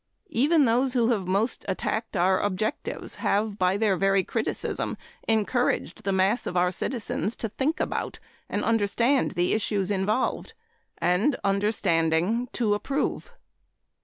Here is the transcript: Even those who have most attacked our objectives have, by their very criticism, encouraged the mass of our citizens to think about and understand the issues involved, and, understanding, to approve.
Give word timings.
Even 0.31 0.65
those 0.65 0.93
who 0.93 1.09
have 1.09 1.27
most 1.27 1.63
attacked 1.67 2.17
our 2.17 2.39
objectives 2.41 3.17
have, 3.17 3.59
by 3.59 3.77
their 3.77 3.95
very 3.95 4.23
criticism, 4.23 4.97
encouraged 5.27 6.01
the 6.03 6.11
mass 6.11 6.47
of 6.47 6.57
our 6.57 6.71
citizens 6.71 7.35
to 7.35 7.47
think 7.49 7.79
about 7.79 8.17
and 8.49 8.63
understand 8.63 9.33
the 9.33 9.53
issues 9.53 9.91
involved, 9.91 10.55
and, 10.97 11.35
understanding, 11.43 12.49
to 12.51 12.73
approve. 12.73 13.31